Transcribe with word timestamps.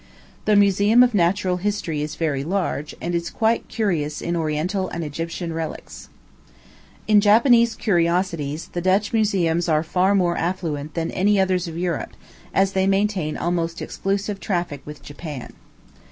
The 0.45 0.55
Museum 0.55 1.03
of 1.03 1.13
Natural 1.13 1.57
History 1.57 2.01
is 2.01 2.15
very 2.15 2.43
large, 2.43 2.95
and 2.99 3.13
is 3.13 3.29
quite 3.29 3.67
curious 3.67 4.19
in 4.19 4.35
Oriental 4.35 4.89
and 4.89 5.03
Egyptian 5.03 5.53
relics. 5.53 6.09
In 7.07 7.21
Japanese 7.21 7.75
curiosities, 7.75 8.69
the 8.73 8.81
Dutch 8.81 9.13
museums 9.13 9.69
are 9.69 9.83
far 9.83 10.15
more 10.15 10.35
affluent 10.37 10.95
than 10.95 11.11
any 11.11 11.39
others 11.39 11.67
of 11.67 11.77
Europe, 11.77 12.13
as 12.51 12.71
they 12.71 12.87
maintain 12.87 13.37
almost 13.37 13.79
exclusive 13.79 14.39
traffic 14.39 14.81
with 14.85 15.03
Japan. 15.03 15.53